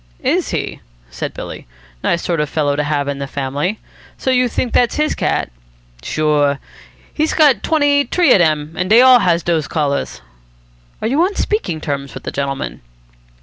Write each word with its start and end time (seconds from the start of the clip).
"Is 0.23 0.49
he?" 0.49 0.81
said 1.11 1.31
Billy. 1.31 1.67
"Nice 2.03 2.23
sort 2.23 2.39
of 2.39 2.49
fellow 2.49 2.75
to 2.75 2.83
have 2.83 3.07
in 3.07 3.19
the 3.19 3.27
family. 3.27 3.77
So 4.17 4.31
you 4.31 4.47
think 4.47 4.73
that's 4.73 4.95
his 4.95 5.13
cat?" 5.13 5.51
"Sure. 6.01 6.57
He's 7.13 7.35
got 7.35 7.61
twenty 7.61 8.05
t'ree 8.05 8.31
of 8.33 8.39
dem, 8.39 8.73
and 8.75 8.89
dey 8.89 9.01
all 9.01 9.19
has 9.19 9.43
dose 9.43 9.67
collars." 9.67 10.21
"Are 11.03 11.07
you 11.07 11.21
on 11.21 11.35
speaking 11.35 11.79
terms 11.81 12.15
with 12.15 12.23
the 12.23 12.31
gentleman?" 12.31 12.81